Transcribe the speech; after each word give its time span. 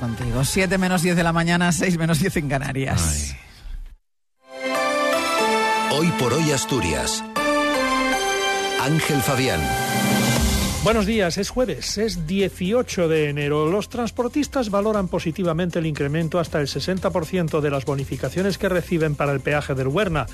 contigo. 0.00 0.44
7 0.44 0.78
menos 0.78 1.02
10 1.02 1.14
de 1.14 1.22
la 1.22 1.32
mañana, 1.32 1.70
6 1.70 1.98
menos 1.98 2.18
10 2.18 2.36
en 2.38 2.48
Canarias. 2.48 3.36
Hoy 5.92 6.10
por 6.18 6.32
hoy 6.32 6.50
Asturias. 6.50 7.22
Ángel 8.80 9.20
Fabián. 9.20 9.60
Buenos 10.82 11.04
días, 11.04 11.36
es 11.36 11.50
jueves, 11.50 11.98
es 11.98 12.26
18 12.26 13.06
de 13.06 13.28
enero. 13.28 13.66
Los 13.66 13.90
transportistas 13.90 14.70
valoran 14.70 15.08
positivamente 15.08 15.78
el 15.78 15.84
incremento 15.84 16.38
hasta 16.38 16.58
el 16.58 16.68
60% 16.68 17.60
de 17.60 17.70
las 17.70 17.84
bonificaciones 17.84 18.56
que 18.56 18.70
reciben 18.70 19.14
para 19.14 19.32
el 19.32 19.40
peaje 19.40 19.74
del 19.74 19.88
Huerna. 19.88 20.26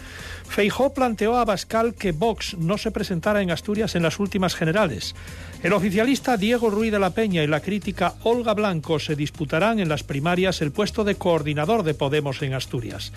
Feijó 0.48 0.94
planteó 0.94 1.36
a 1.36 1.44
Bascal 1.44 1.94
que 1.94 2.12
Vox 2.12 2.56
no 2.58 2.78
se 2.78 2.92
presentara 2.92 3.42
en 3.42 3.50
Asturias 3.50 3.96
en 3.96 4.04
las 4.04 4.20
últimas 4.20 4.54
generales. 4.54 5.16
El 5.64 5.72
oficialista 5.72 6.36
Diego 6.36 6.70
Ruiz 6.70 6.92
de 6.92 7.00
la 7.00 7.10
Peña 7.10 7.42
y 7.42 7.48
la 7.48 7.60
crítica 7.60 8.14
Olga 8.22 8.54
Blanco 8.54 9.00
se 9.00 9.16
disputarán 9.16 9.80
en 9.80 9.88
las 9.88 10.04
primarias 10.04 10.62
el 10.62 10.70
puesto 10.70 11.02
de 11.02 11.16
coordinador 11.16 11.82
de 11.82 11.94
Podemos 11.94 12.40
en 12.42 12.54
Asturias. 12.54 13.12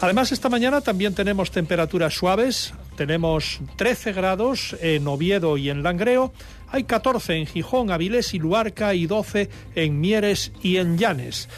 Además, 0.00 0.32
esta 0.32 0.48
mañana 0.48 0.80
también 0.80 1.14
tenemos 1.14 1.52
temperaturas 1.52 2.12
suaves. 2.12 2.74
Tenemos 2.96 3.60
13 3.76 4.14
grados 4.14 4.74
en 4.80 5.06
Oviedo 5.06 5.58
y 5.58 5.68
en 5.68 5.82
Langreo. 5.82 6.32
Hay 6.68 6.84
14 6.84 7.34
en 7.34 7.46
Gijón, 7.46 7.90
Avilés 7.90 8.32
y 8.32 8.38
Luarca 8.38 8.94
y 8.94 9.06
12 9.06 9.50
en 9.74 10.00
Mieres 10.00 10.52
y 10.62 10.78
en 10.78 10.96
Llanes. 10.96 11.48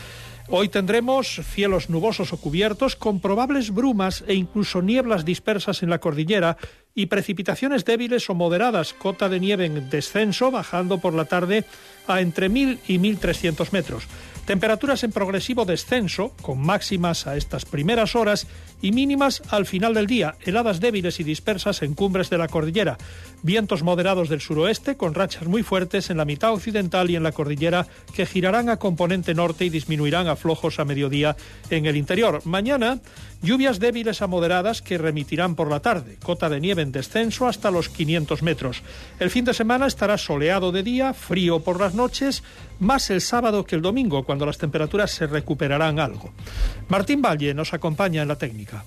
Hoy 0.48 0.68
tendremos 0.68 1.40
cielos 1.44 1.90
nubosos 1.90 2.32
o 2.32 2.38
cubiertos 2.38 2.96
con 2.96 3.20
probables 3.20 3.70
brumas 3.70 4.24
e 4.26 4.34
incluso 4.34 4.82
nieblas 4.82 5.24
dispersas 5.24 5.82
en 5.82 5.90
la 5.90 5.98
cordillera 5.98 6.56
y 6.98 7.06
precipitaciones 7.06 7.84
débiles 7.84 8.28
o 8.28 8.34
moderadas, 8.34 8.92
cota 8.92 9.28
de 9.28 9.38
nieve 9.38 9.66
en 9.66 9.88
descenso, 9.88 10.50
bajando 10.50 10.98
por 10.98 11.14
la 11.14 11.26
tarde 11.26 11.64
a 12.08 12.20
entre 12.20 12.50
1.000 12.50 12.78
y 12.88 12.98
1.300 12.98 13.70
metros. 13.70 14.08
Temperaturas 14.48 15.04
en 15.04 15.12
progresivo 15.12 15.66
descenso, 15.66 16.32
con 16.40 16.58
máximas 16.58 17.26
a 17.26 17.36
estas 17.36 17.66
primeras 17.66 18.16
horas 18.16 18.46
y 18.80 18.92
mínimas 18.92 19.42
al 19.50 19.66
final 19.66 19.92
del 19.92 20.06
día, 20.06 20.36
heladas 20.40 20.80
débiles 20.80 21.20
y 21.20 21.24
dispersas 21.24 21.82
en 21.82 21.92
cumbres 21.92 22.30
de 22.30 22.38
la 22.38 22.48
cordillera, 22.48 22.96
vientos 23.42 23.82
moderados 23.82 24.30
del 24.30 24.40
suroeste 24.40 24.96
con 24.96 25.12
rachas 25.12 25.46
muy 25.46 25.62
fuertes 25.62 26.08
en 26.08 26.16
la 26.16 26.24
mitad 26.24 26.54
occidental 26.54 27.10
y 27.10 27.16
en 27.16 27.24
la 27.24 27.32
cordillera 27.32 27.86
que 28.14 28.24
girarán 28.24 28.70
a 28.70 28.78
componente 28.78 29.34
norte 29.34 29.66
y 29.66 29.68
disminuirán 29.68 30.28
a 30.28 30.36
flojos 30.36 30.80
a 30.80 30.86
mediodía 30.86 31.36
en 31.68 31.84
el 31.84 31.98
interior. 31.98 32.40
Mañana, 32.46 33.00
lluvias 33.42 33.78
débiles 33.78 34.22
a 34.22 34.28
moderadas 34.28 34.80
que 34.80 34.96
remitirán 34.96 35.56
por 35.56 35.68
la 35.68 35.80
tarde, 35.80 36.16
cota 36.22 36.48
de 36.48 36.60
nieve 36.60 36.80
en 36.80 36.87
descenso 36.92 37.46
hasta 37.46 37.70
los 37.70 37.88
500 37.88 38.42
metros. 38.42 38.82
El 39.18 39.30
fin 39.30 39.44
de 39.44 39.54
semana 39.54 39.86
estará 39.86 40.18
soleado 40.18 40.72
de 40.72 40.82
día, 40.82 41.14
frío 41.14 41.60
por 41.60 41.80
las 41.80 41.94
noches, 41.94 42.42
más 42.80 43.10
el 43.10 43.20
sábado 43.20 43.64
que 43.64 43.76
el 43.76 43.82
domingo, 43.82 44.24
cuando 44.24 44.46
las 44.46 44.58
temperaturas 44.58 45.10
se 45.10 45.26
recuperarán 45.26 45.98
algo. 45.98 46.32
Martín 46.88 47.22
Valle 47.22 47.54
nos 47.54 47.74
acompaña 47.74 48.22
en 48.22 48.28
la 48.28 48.36
técnica. 48.36 48.84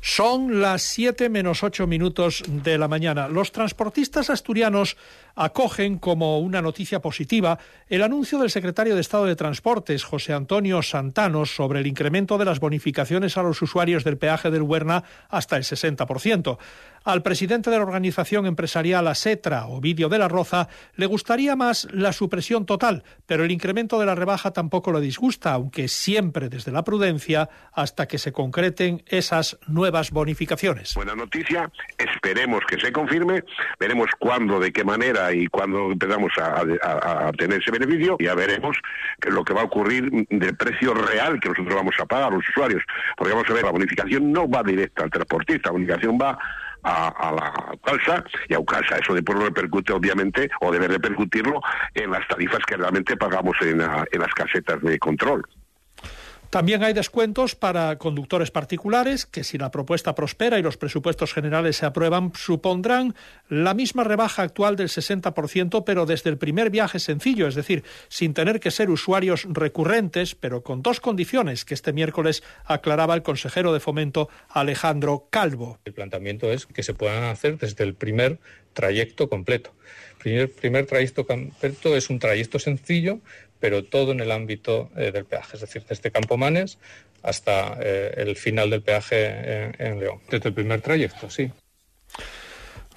Son 0.00 0.60
las 0.60 0.82
7 0.82 1.28
menos 1.28 1.62
8 1.62 1.86
minutos 1.86 2.42
de 2.46 2.78
la 2.78 2.88
mañana. 2.88 3.28
Los 3.28 3.52
transportistas 3.52 4.30
asturianos 4.30 4.96
acogen 5.38 5.98
como 5.98 6.40
una 6.40 6.60
noticia 6.60 7.00
positiva 7.00 7.58
el 7.88 8.02
anuncio 8.02 8.38
del 8.38 8.50
secretario 8.50 8.94
de 8.94 9.00
Estado 9.00 9.24
de 9.24 9.36
Transportes, 9.36 10.04
José 10.04 10.34
Antonio 10.34 10.82
Santanos, 10.82 11.54
sobre 11.54 11.80
el 11.80 11.86
incremento 11.86 12.36
de 12.36 12.44
las 12.44 12.60
bonificaciones 12.60 13.38
a 13.38 13.42
los 13.42 13.62
usuarios 13.62 14.04
del 14.04 14.18
peaje 14.18 14.50
del 14.50 14.62
Huerna 14.62 15.04
hasta 15.30 15.56
el 15.56 15.62
60%. 15.62 16.58
Al 17.04 17.22
presidente 17.22 17.70
de 17.70 17.76
la 17.76 17.84
organización 17.84 18.44
empresarial 18.44 19.06
ASETRA, 19.08 19.66
Ovidio 19.66 20.10
de 20.10 20.18
la 20.18 20.28
Roza, 20.28 20.68
le 20.96 21.06
gustaría 21.06 21.56
más 21.56 21.88
la 21.92 22.12
supresión 22.12 22.66
total, 22.66 23.04
pero 23.24 23.44
el 23.44 23.50
incremento 23.50 23.98
de 23.98 24.04
la 24.04 24.14
rebaja 24.14 24.50
tampoco 24.50 24.92
le 24.92 25.00
disgusta, 25.00 25.52
aunque 25.52 25.88
siempre 25.88 26.50
desde 26.50 26.72
la 26.72 26.84
prudencia 26.84 27.48
hasta 27.72 28.06
que 28.06 28.18
se 28.18 28.32
concreten 28.32 29.02
esas 29.06 29.58
nuevas 29.68 30.10
bonificaciones. 30.10 30.94
Buena 30.94 31.14
noticia, 31.14 31.70
esperemos 31.96 32.60
que 32.68 32.78
se 32.78 32.92
confirme, 32.92 33.44
veremos 33.80 34.10
cuándo, 34.18 34.60
de 34.60 34.72
qué 34.72 34.84
manera 34.84 35.27
y 35.32 35.46
cuándo 35.48 35.92
empezamos 35.92 36.32
a, 36.38 37.32
tener 37.36 37.60
ese 37.60 37.70
beneficio, 37.70 38.16
ya 38.20 38.34
veremos 38.34 38.76
lo 39.26 39.44
que 39.44 39.54
va 39.54 39.62
a 39.62 39.64
ocurrir 39.64 40.10
del 40.30 40.56
precio 40.56 40.94
real 40.94 41.38
que 41.40 41.48
nosotros 41.48 41.74
vamos 41.74 41.94
a 42.00 42.06
pagar 42.06 42.32
a 42.32 42.36
los 42.36 42.48
usuarios, 42.48 42.82
porque 43.16 43.32
vamos 43.32 43.48
a 43.50 43.54
ver, 43.54 43.64
la 43.64 43.70
bonificación 43.70 44.32
no 44.32 44.48
va 44.48 44.62
directa 44.62 45.04
al 45.04 45.10
transportista, 45.10 45.68
la 45.68 45.72
bonificación 45.72 46.18
va 46.20 46.38
a, 46.82 47.32
la 47.32 47.78
calza 47.84 48.24
y 48.48 48.54
a 48.54 48.58
UCALSA. 48.58 48.98
Eso 48.98 49.14
después 49.14 49.38
lo 49.38 49.46
repercute, 49.46 49.92
obviamente, 49.92 50.48
o 50.60 50.72
debe 50.72 50.88
repercutirlo 50.88 51.60
en 51.94 52.10
las 52.10 52.26
tarifas 52.28 52.60
que 52.66 52.76
realmente 52.76 53.16
pagamos 53.16 53.56
en 53.60 53.78
las 53.78 54.34
casetas 54.34 54.80
de 54.82 54.98
control. 54.98 55.44
También 56.50 56.82
hay 56.82 56.94
descuentos 56.94 57.54
para 57.54 57.98
conductores 57.98 58.50
particulares 58.50 59.26
que 59.26 59.44
si 59.44 59.58
la 59.58 59.70
propuesta 59.70 60.14
prospera 60.14 60.58
y 60.58 60.62
los 60.62 60.78
presupuestos 60.78 61.34
generales 61.34 61.76
se 61.76 61.84
aprueban 61.84 62.32
supondrán 62.34 63.14
la 63.50 63.74
misma 63.74 64.02
rebaja 64.02 64.44
actual 64.44 64.74
del 64.74 64.88
60%, 64.88 65.84
pero 65.84 66.06
desde 66.06 66.30
el 66.30 66.38
primer 66.38 66.70
viaje 66.70 67.00
sencillo, 67.00 67.48
es 67.48 67.54
decir, 67.54 67.84
sin 68.08 68.32
tener 68.32 68.60
que 68.60 68.70
ser 68.70 68.88
usuarios 68.88 69.46
recurrentes, 69.50 70.34
pero 70.34 70.62
con 70.62 70.80
dos 70.80 71.00
condiciones 71.00 71.66
que 71.66 71.74
este 71.74 71.92
miércoles 71.92 72.42
aclaraba 72.64 73.14
el 73.14 73.22
consejero 73.22 73.74
de 73.74 73.80
Fomento 73.80 74.30
Alejandro 74.48 75.26
Calvo. 75.28 75.78
El 75.84 75.92
planteamiento 75.92 76.50
es 76.50 76.64
que 76.64 76.82
se 76.82 76.94
puedan 76.94 77.24
hacer 77.24 77.58
desde 77.58 77.84
el 77.84 77.94
primer 77.94 78.38
trayecto 78.72 79.28
completo. 79.28 79.74
El 80.24 80.48
primer 80.48 80.86
trayecto 80.86 81.26
completo 81.26 81.96
es 81.96 82.10
un 82.10 82.18
trayecto 82.18 82.58
sencillo 82.58 83.20
pero 83.60 83.84
todo 83.84 84.12
en 84.12 84.20
el 84.20 84.30
ámbito 84.30 84.90
eh, 84.96 85.10
del 85.12 85.24
peaje, 85.24 85.56
es 85.56 85.60
decir, 85.60 85.84
desde 85.88 86.10
Campomanes 86.10 86.78
hasta 87.22 87.76
eh, 87.80 88.14
el 88.16 88.36
final 88.36 88.70
del 88.70 88.82
peaje 88.82 89.72
en 89.78 89.98
León. 89.98 90.20
Desde 90.30 90.50
el 90.50 90.54
primer 90.54 90.80
trayecto, 90.80 91.28
sí. 91.28 91.50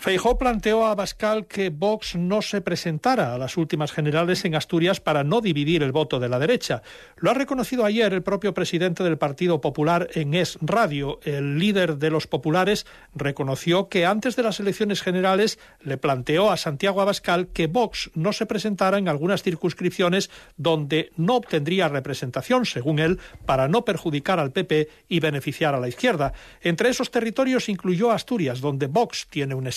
Feijó 0.02 0.36
planteó 0.40 0.88
a 0.88 0.96
Bascal 0.96 1.46
que 1.46 1.70
Vox 1.70 2.16
no 2.16 2.42
se 2.42 2.62
presentara 2.62 3.36
a 3.36 3.38
las 3.38 3.56
últimas 3.56 3.92
generales 3.92 4.44
en 4.46 4.56
Asturias 4.56 5.00
para 5.00 5.24
no 5.24 5.42
dividir 5.42 5.84
el 5.84 5.92
voto 5.92 6.20
de 6.20 6.28
la 6.28 6.40
derecha. 6.40 6.82
Lo 7.18 7.30
ha 7.30 7.36
reconocido 7.36 7.86
ayer 7.86 8.12
el 8.12 8.24
propio 8.24 8.52
presidente 8.56 9.04
del 9.04 9.20
Partido 9.20 9.62
Popular 9.62 10.10
en 10.16 10.34
Es 10.34 10.58
Radio. 10.60 11.20
El 11.24 11.60
líder 11.60 11.98
de 11.98 12.10
los 12.10 12.26
populares 12.26 12.88
reconoció 13.14 13.90
que 13.90 14.08
antes 14.08 14.36
de 14.36 14.42
las 14.42 14.60
elecciones 14.60 15.04
generales 15.04 15.60
le 15.82 15.98
planteó 15.98 16.50
a 16.50 16.58
Santiago 16.58 17.00
Abascal 17.04 17.50
que 17.50 17.68
Vox 17.68 18.10
no 18.16 18.34
se 18.34 18.48
presentara 18.48 18.98
en 18.98 19.08
algunas 19.08 19.44
circunscripciones 19.44 20.32
donde 20.58 21.12
no 21.16 21.36
obtendría 21.36 21.90
representación, 21.90 22.66
según 22.66 22.98
él, 22.98 23.20
para 23.46 23.68
no 23.68 23.86
perjudicar 23.86 24.40
al 24.40 24.52
PP 24.52 24.90
y 25.10 25.20
beneficiar 25.20 25.76
a 25.76 25.80
la 25.80 25.90
izquierda. 25.90 26.34
Entre 26.64 26.90
esos 26.90 27.12
territorios 27.12 27.70
incluyó 27.70 28.10
Asturias, 28.10 28.62
donde 28.62 28.88
Vox 28.88 29.28
tiene 29.30 29.54
un 29.54 29.68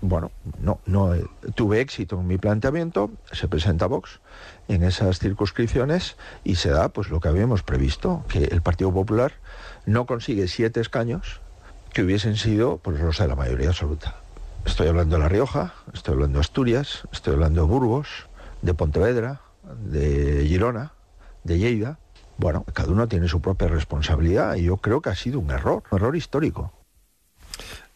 Bueno, 0.00 0.30
no, 0.60 0.80
no 0.86 1.14
eh, 1.14 1.24
tuve 1.54 1.80
éxito 1.80 2.20
en 2.20 2.26
mi 2.26 2.38
planteamiento, 2.38 3.10
se 3.32 3.48
presenta 3.48 3.86
Vox 3.86 4.20
en 4.68 4.84
esas 4.84 5.18
circunscripciones 5.18 6.16
y 6.44 6.56
se 6.56 6.70
da 6.70 6.90
pues 6.90 7.08
lo 7.08 7.20
que 7.20 7.28
habíamos 7.28 7.62
previsto, 7.62 8.24
que 8.28 8.44
el 8.44 8.62
Partido 8.62 8.92
Popular 8.92 9.32
no 9.86 10.06
consigue 10.06 10.46
siete 10.48 10.80
escaños 10.80 11.40
que 11.92 12.02
hubiesen 12.02 12.36
sido 12.36 12.78
pues, 12.78 13.00
los 13.00 13.18
de 13.18 13.26
la 13.26 13.34
mayoría 13.34 13.68
absoluta. 13.68 14.16
Estoy 14.64 14.88
hablando 14.88 15.16
de 15.16 15.22
La 15.22 15.28
Rioja, 15.28 15.74
estoy 15.92 16.14
hablando 16.14 16.38
de 16.38 16.40
Asturias, 16.40 17.08
estoy 17.12 17.34
hablando 17.34 17.62
de 17.62 17.68
Burgos, 17.68 18.08
de 18.62 18.74
Pontevedra, 18.74 19.40
de 19.84 20.44
Girona, 20.46 20.92
de 21.44 21.58
Lleida. 21.58 21.98
Bueno, 22.36 22.64
cada 22.72 22.92
uno 22.92 23.08
tiene 23.08 23.28
su 23.28 23.40
propia 23.40 23.68
responsabilidad 23.68 24.54
y 24.56 24.64
yo 24.64 24.76
creo 24.76 25.00
que 25.00 25.10
ha 25.10 25.14
sido 25.14 25.40
un 25.40 25.50
error, 25.50 25.82
un 25.90 25.98
error 25.98 26.14
histórico. 26.14 26.72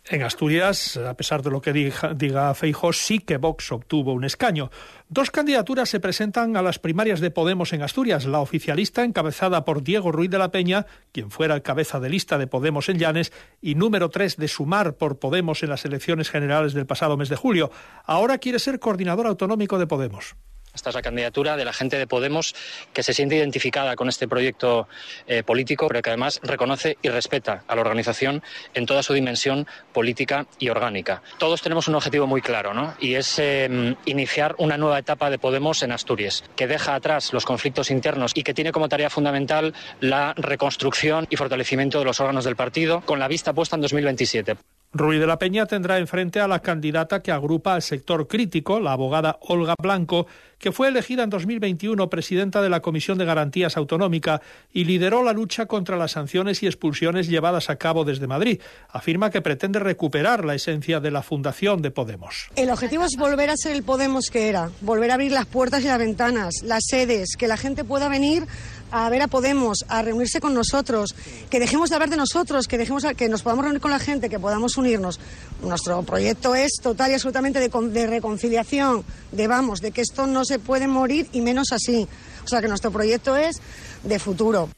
En 0.04 0.24
Asturias, 0.24 0.96
a 0.96 1.14
pesar 1.14 1.42
de 1.42 1.50
lo 1.50 1.60
que 1.60 1.72
diga, 1.72 2.12
diga 2.12 2.52
sí 2.92 3.20
que 3.20 3.36
Vox 3.36 3.70
obtuvo 3.70 4.12
un 4.12 4.24
escaño. 4.24 4.68
Dos 5.08 5.30
candidaturas 5.30 5.88
se 5.88 6.00
presentan 6.00 6.56
a 6.56 6.62
las 6.62 6.80
primarias 6.80 7.20
de 7.20 7.30
Podemos 7.30 7.72
en 7.72 7.82
Asturias. 7.82 8.26
La 8.26 8.40
oficialista, 8.40 9.04
encabezada 9.04 9.64
por 9.64 9.84
Diego 9.84 10.10
Ruiz 10.10 10.28
de 10.28 10.38
la 10.38 10.50
Peña, 10.50 10.86
quien 11.12 11.30
fuera 11.30 11.54
el 11.54 11.62
cabeza 11.62 12.00
de 12.00 12.10
lista 12.10 12.36
de 12.36 12.48
Podemos 12.48 12.88
en 12.88 12.98
Llanes, 12.98 13.32
y 13.60 13.76
número 13.76 14.10
tres 14.10 14.36
de 14.36 14.48
Sumar 14.48 14.96
por 14.96 15.20
Podemos 15.20 15.62
en 15.62 15.70
las 15.70 15.84
elecciones 15.84 16.30
generales 16.30 16.74
del 16.74 16.86
pasado 16.86 17.16
mes 17.16 17.28
de 17.28 17.36
julio. 17.36 17.70
Ahora 18.04 18.38
quiere 18.38 18.58
ser 18.58 18.80
coordinador 18.80 19.28
autonómico 19.28 19.78
de 19.78 19.86
Podemos. 19.86 20.34
Esta 20.74 20.88
es 20.88 20.94
la 20.94 21.02
candidatura 21.02 21.56
de 21.56 21.66
la 21.66 21.72
gente 21.74 21.98
de 21.98 22.06
Podemos 22.06 22.54
que 22.94 23.02
se 23.02 23.12
siente 23.12 23.36
identificada 23.36 23.94
con 23.94 24.08
este 24.08 24.26
proyecto 24.26 24.88
eh, 25.26 25.42
político, 25.42 25.86
pero 25.86 26.00
que 26.00 26.10
además 26.10 26.40
reconoce 26.42 26.96
y 27.02 27.10
respeta 27.10 27.62
a 27.68 27.74
la 27.74 27.82
organización 27.82 28.42
en 28.72 28.86
toda 28.86 29.02
su 29.02 29.12
dimensión 29.12 29.66
política 29.92 30.46
y 30.58 30.70
orgánica. 30.70 31.22
Todos 31.38 31.60
tenemos 31.60 31.88
un 31.88 31.94
objetivo 31.94 32.26
muy 32.26 32.40
claro, 32.40 32.72
¿no? 32.72 32.94
Y 33.00 33.14
es 33.14 33.38
em, 33.38 33.96
iniciar 34.06 34.54
una 34.58 34.78
nueva 34.78 34.98
etapa 34.98 35.28
de 35.28 35.38
Podemos 35.38 35.82
en 35.82 35.92
Asturias, 35.92 36.42
que 36.56 36.66
deja 36.66 36.94
atrás 36.94 37.34
los 37.34 37.44
conflictos 37.44 37.90
internos 37.90 38.32
y 38.34 38.42
que 38.42 38.54
tiene 38.54 38.72
como 38.72 38.88
tarea 38.88 39.10
fundamental 39.10 39.74
la 40.00 40.32
reconstrucción 40.36 41.26
y 41.28 41.36
fortalecimiento 41.36 41.98
de 41.98 42.06
los 42.06 42.18
órganos 42.20 42.44
del 42.44 42.56
partido, 42.56 43.02
con 43.02 43.18
la 43.18 43.28
vista 43.28 43.52
puesta 43.52 43.76
en 43.76 43.82
2027. 43.82 44.56
Ruiz 44.94 45.20
de 45.20 45.26
la 45.26 45.38
Peña 45.38 45.64
tendrá 45.64 45.98
enfrente 45.98 46.38
a 46.38 46.46
la 46.46 46.60
candidata 46.60 47.22
que 47.22 47.32
agrupa 47.32 47.74
al 47.74 47.80
sector 47.80 48.28
crítico, 48.28 48.78
la 48.78 48.92
abogada 48.92 49.38
Olga 49.40 49.74
Blanco, 49.80 50.26
que 50.58 50.70
fue 50.70 50.88
elegida 50.88 51.22
en 51.22 51.30
2021 51.30 52.10
presidenta 52.10 52.60
de 52.60 52.68
la 52.68 52.80
Comisión 52.80 53.16
de 53.16 53.24
Garantías 53.24 53.78
Autonómica 53.78 54.42
y 54.70 54.84
lideró 54.84 55.24
la 55.24 55.32
lucha 55.32 55.64
contra 55.64 55.96
las 55.96 56.12
sanciones 56.12 56.62
y 56.62 56.66
expulsiones 56.66 57.26
llevadas 57.26 57.70
a 57.70 57.76
cabo 57.76 58.04
desde 58.04 58.26
Madrid. 58.26 58.60
Afirma 58.90 59.30
que 59.30 59.40
pretende 59.40 59.78
recuperar 59.78 60.44
la 60.44 60.54
esencia 60.54 61.00
de 61.00 61.10
la 61.10 61.22
fundación 61.22 61.80
de 61.80 61.90
Podemos. 61.90 62.50
El 62.54 62.68
objetivo 62.68 63.04
es 63.04 63.16
volver 63.16 63.48
a 63.48 63.56
ser 63.56 63.72
el 63.72 63.82
Podemos 63.84 64.26
que 64.30 64.50
era, 64.50 64.70
volver 64.82 65.10
a 65.10 65.14
abrir 65.14 65.32
las 65.32 65.46
puertas 65.46 65.82
y 65.82 65.86
las 65.86 65.98
ventanas, 65.98 66.56
las 66.62 66.84
sedes, 66.86 67.36
que 67.38 67.48
la 67.48 67.56
gente 67.56 67.82
pueda 67.82 68.10
venir 68.10 68.44
a 68.92 69.08
ver 69.10 69.22
a 69.22 69.26
Podemos, 69.26 69.84
a 69.88 70.02
reunirse 70.02 70.40
con 70.40 70.54
nosotros, 70.54 71.16
que 71.50 71.58
dejemos 71.58 71.88
de 71.88 71.96
hablar 71.96 72.10
de 72.10 72.16
nosotros, 72.16 72.68
que 72.68 72.78
dejemos 72.78 73.04
que 73.16 73.28
nos 73.28 73.42
podamos 73.42 73.64
reunir 73.64 73.80
con 73.80 73.90
la 73.90 73.98
gente, 73.98 74.28
que 74.28 74.38
podamos 74.38 74.76
unirnos. 74.76 75.18
Nuestro 75.62 76.02
proyecto 76.02 76.54
es 76.54 76.72
total 76.80 77.10
y 77.10 77.14
absolutamente 77.14 77.58
de, 77.58 78.06
reconciliación, 78.06 79.04
de 79.32 79.46
vamos, 79.48 79.80
de 79.80 79.90
que 79.90 80.02
esto 80.02 80.26
no 80.26 80.44
se 80.44 80.58
puede 80.58 80.86
morir 80.86 81.26
y 81.32 81.40
menos 81.40 81.72
así. 81.72 82.06
O 82.44 82.46
sea 82.46 82.60
que 82.60 82.68
nuestro 82.68 82.90
proyecto 82.90 83.36
es 83.36 83.60
de 84.04 84.18
futuro. 84.18 84.68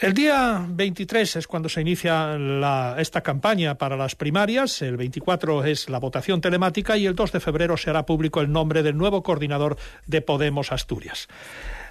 El 0.00 0.12
día 0.12 0.64
23 0.68 1.36
es 1.36 1.46
cuando 1.46 1.68
se 1.68 1.80
inicia 1.80 2.36
esta 2.98 3.20
campaña 3.20 3.76
para 3.76 3.96
las 3.96 4.16
primarias, 4.16 4.82
el 4.82 4.96
24 4.96 5.64
es 5.64 5.88
la 5.88 5.98
votación 5.98 6.40
telemática 6.40 6.96
y 6.96 7.06
el 7.06 7.14
2 7.14 7.32
de 7.32 7.40
febrero 7.40 7.76
se 7.76 7.90
hará 7.90 8.04
público 8.04 8.40
el 8.40 8.50
nombre 8.50 8.82
del 8.82 8.96
nuevo 8.96 9.22
coordinador 9.22 9.76
de 10.06 10.20
Podemos 10.20 10.72
Asturias. 10.72 11.28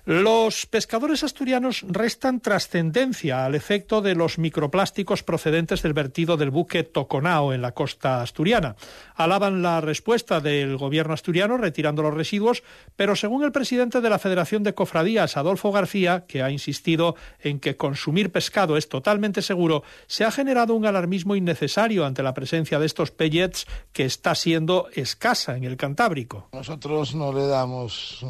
Los 0.06 0.66
pescadores 0.66 1.24
asturianos 1.24 1.86
restan 1.88 2.42
trascendencia 2.42 3.46
al 3.46 3.56
efecto 3.56 4.02
de 4.02 4.16
los 4.16 4.38
microplásticos 4.38 5.24
procedentes 5.24 5.82
del 5.82 5.94
vertido 5.94 6.36
del 6.36 6.50
buque 6.50 6.84
Toconao 6.84 7.54
en 7.54 7.62
la 7.62 7.72
costa 7.72 8.22
asturiana. 8.22 8.76
Alaban 9.16 9.62
la 9.62 9.80
respuesta 9.80 10.42
del 10.42 10.76
gobierno 10.76 11.14
asturiano 11.14 11.56
retirando 11.56 12.02
los 12.02 12.14
residuos, 12.14 12.64
pero 12.98 13.16
según 13.16 13.46
el 13.46 13.54
presidente 13.54 14.02
de 14.02 14.10
la 14.10 14.20
Federación 14.20 14.64
de 14.64 14.76
Cofradías, 14.76 15.38
Adolfo 15.38 15.72
García, 15.72 16.26
que 16.28 16.44
ha 16.44 16.52
insistido 16.52 17.16
en 17.40 17.62
que 17.62 17.78
consumir 17.78 18.30
pescado 18.30 18.76
es 18.76 18.90
totalmente 18.90 19.42
seguro, 19.42 19.84
se 20.08 20.26
ha 20.26 20.32
generado 20.32 20.74
un 20.76 20.86
alarmismo 20.86 21.38
innecesario 21.38 22.06
ante 22.06 22.24
la 22.24 22.34
presencia 22.34 22.78
de 22.78 22.88
estos 22.88 23.12
pellets 23.12 23.68
que 23.94 24.04
está 24.04 24.36
siendo 24.36 24.90
escasa 24.94 25.56
en 25.56 25.64
el 25.64 25.78
Cantábrico. 25.78 26.50
Nosotros 26.52 27.16
no 27.16 27.32
le 27.32 27.48
damos 27.48 28.22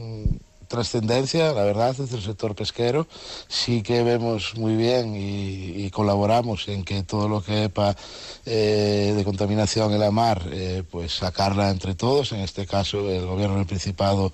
trascendencia, 0.73 1.53
la 1.53 1.63
verdad, 1.63 1.95
desde 1.95 2.17
el 2.17 2.23
sector 2.23 2.55
pesquero. 2.55 3.05
Sí 3.47 3.83
que 3.83 4.01
vemos 4.01 4.55
muy 4.57 4.75
bien 4.75 5.13
y, 5.15 5.89
colaboramos 5.91 6.67
en 6.67 6.83
que 6.83 7.03
todo 7.03 7.29
lo 7.29 7.43
que 7.43 7.65
EPA 7.65 7.95
eh, 8.45 9.13
de 9.15 9.23
contaminación 9.23 9.93
en 9.93 9.99
la 9.99 10.09
mar, 10.09 10.41
eh, 10.51 10.81
pues 10.89 11.13
sacarla 11.13 11.69
entre 11.69 11.93
todos. 11.93 12.31
En 12.31 12.39
este 12.39 12.65
caso, 12.65 13.07
el 13.11 13.27
gobierno 13.27 13.57
del 13.57 13.67
Principado 13.67 14.33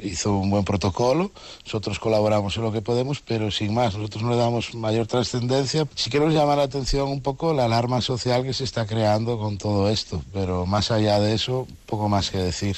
hizo 0.00 0.36
un 0.36 0.50
buen 0.50 0.64
protocolo, 0.64 1.32
nosotros 1.64 1.98
colaboramos 1.98 2.56
en 2.56 2.62
lo 2.62 2.72
que 2.72 2.82
podemos, 2.82 3.20
pero 3.20 3.50
sin 3.50 3.74
más, 3.74 3.94
nosotros 3.96 4.22
no 4.22 4.30
le 4.30 4.36
damos 4.36 4.74
mayor 4.74 5.08
trascendencia. 5.08 5.88
Sí 5.96 6.10
que 6.10 6.20
nos 6.20 6.32
llama 6.32 6.54
la 6.54 6.64
atención 6.64 7.08
un 7.08 7.22
poco 7.22 7.52
la 7.54 7.64
alarma 7.64 8.00
social 8.00 8.44
que 8.44 8.52
se 8.52 8.64
está 8.64 8.86
creando 8.86 9.36
con 9.38 9.58
todo 9.58 9.88
esto, 9.90 10.22
pero 10.32 10.64
más 10.64 10.92
allá 10.92 11.18
de 11.18 11.34
eso, 11.34 11.66
poco 11.86 12.08
más 12.08 12.30
que 12.30 12.38
decir. 12.38 12.76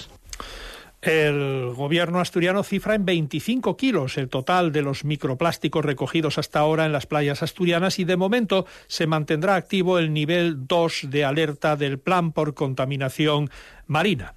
El 1.04 1.74
gobierno 1.74 2.18
asturiano 2.18 2.62
cifra 2.62 2.94
en 2.94 3.04
25 3.04 3.76
kilos 3.76 4.16
el 4.16 4.30
total 4.30 4.72
de 4.72 4.80
los 4.80 5.04
microplásticos 5.04 5.84
recogidos 5.84 6.38
hasta 6.38 6.60
ahora 6.60 6.86
en 6.86 6.92
las 6.92 7.06
playas 7.06 7.42
asturianas 7.42 7.98
y 7.98 8.04
de 8.04 8.16
momento 8.16 8.64
se 8.86 9.06
mantendrá 9.06 9.56
activo 9.56 9.98
el 9.98 10.14
nivel 10.14 10.66
2 10.66 11.10
de 11.10 11.26
alerta 11.26 11.76
del 11.76 11.98
plan 11.98 12.32
por 12.32 12.54
contaminación 12.54 13.50
marina 13.86 14.34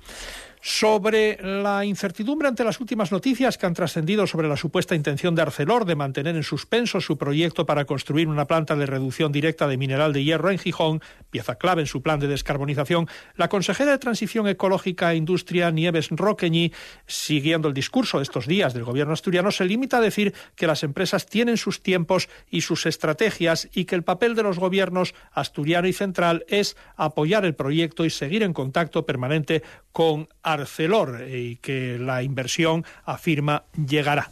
sobre 0.62 1.38
la 1.42 1.86
incertidumbre 1.86 2.48
ante 2.48 2.64
las 2.64 2.80
últimas 2.80 3.12
noticias 3.12 3.58
que 3.58 3.66
han 3.66 3.74
trascendido 3.74 4.28
sobre 4.28 4.48
la 4.48 4.58
supuesta 4.58 4.96
intención 4.96 5.36
de 5.36 5.42
Arcelor 5.42 5.86
de 5.86 5.96
mantener 5.96 6.36
en 6.36 6.44
suspenso 6.44 7.02
su 7.02 7.18
proyecto 7.18 7.66
para 7.66 7.86
construir 7.86 8.28
una 8.28 8.46
planta 8.46 8.76
de 8.76 8.86
reducción 8.86 9.32
directa 9.32 9.68
de 9.68 9.78
mineral 9.78 10.14
de 10.14 10.24
hierro 10.24 10.50
en 10.50 10.60
Gijón, 10.60 11.02
pieza 11.30 11.56
clave 11.56 11.82
en 11.82 11.88
su 11.88 12.02
plan 12.02 12.20
de 12.20 12.28
descarbonización, 12.28 13.08
la 13.36 13.50
consejera 13.50 13.92
de 13.92 13.98
Transición 13.98 14.48
Ecológica 14.48 15.12
e 15.12 15.18
Industria, 15.18 15.72
Nieves 15.72 16.10
Roqueñi, 16.12 16.72
siguiendo 17.06 17.68
el 17.68 17.74
discurso 17.74 18.18
de 18.18 18.24
estos 18.24 18.48
días 18.48 18.74
del 18.74 18.84
gobierno 18.84 19.14
asturiano, 19.14 19.52
se 19.52 19.66
limita 19.66 19.98
a 19.98 20.02
decir 20.02 20.34
que 20.56 20.68
las 20.68 20.84
empresas 20.84 21.26
tienen 21.26 21.58
sus 21.58 21.82
tiempos 21.82 22.30
y 22.50 22.62
sus 22.62 22.86
estrategias 22.86 23.70
y 23.74 23.86
que 23.86 23.96
el 23.96 24.04
papel 24.04 24.36
de 24.36 24.44
los 24.44 24.60
gobiernos 24.60 25.14
asturiano 25.32 25.88
y 25.88 25.94
central 25.94 26.46
es 26.48 26.78
apoyar 26.96 27.46
el 27.46 27.56
proyecto 27.56 28.06
y 28.06 28.10
seguir 28.10 28.44
en 28.44 28.54
contacto 28.54 29.06
permanente 29.06 29.64
con 29.92 30.28
Arcelor 30.54 31.28
y 31.30 31.58
que 31.58 31.98
la 32.00 32.24
inversión 32.24 32.86
afirma 33.06 33.64
llegará. 33.74 34.32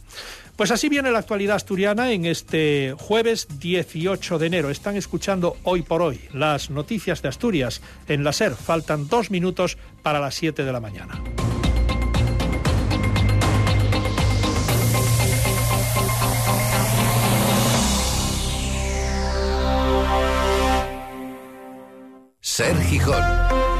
Pues 0.56 0.70
así 0.70 0.88
viene 0.88 1.10
la 1.10 1.18
actualidad 1.18 1.56
asturiana 1.56 2.12
en 2.12 2.24
este 2.24 2.94
jueves 2.98 3.46
18 3.58 4.38
de 4.38 4.46
enero. 4.46 4.70
Están 4.70 4.96
escuchando 4.96 5.56
hoy 5.64 5.82
por 5.82 6.00
hoy 6.00 6.18
las 6.32 6.70
noticias 6.70 7.20
de 7.20 7.28
Asturias 7.28 7.82
en 8.08 8.24
la 8.24 8.32
SER. 8.32 8.54
Faltan 8.54 9.06
dos 9.06 9.30
minutos 9.30 9.76
para 10.02 10.18
las 10.18 10.34
7 10.34 10.64
de 10.64 10.72
la 10.72 10.80
mañana. 10.80 11.20
Ser 22.40 22.80
Gijón. 22.84 23.75